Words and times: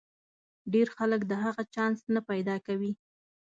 ډېر 0.73 0.87
خلک 0.97 1.21
د 1.27 1.33
هغه 1.43 1.63
چانس 1.73 1.99
نه 2.13 2.21
پیدا 2.29 2.55
کوي. 2.67 2.91